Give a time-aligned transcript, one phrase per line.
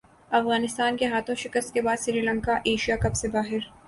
[0.31, 3.69] افغانستان کے ہاتھوں شکست کے بعد سری لنکا ایشیا کپ سے باہر